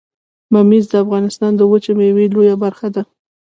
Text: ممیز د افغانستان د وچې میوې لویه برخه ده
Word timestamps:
ممیز 0.53 0.85
د 0.89 0.93
افغانستان 1.03 1.51
د 1.55 1.61
وچې 1.71 1.91
میوې 1.99 2.25
لویه 2.33 2.55
برخه 2.63 2.87
ده 2.95 3.03